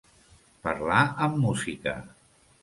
[0.67, 1.95] Parlar amb música.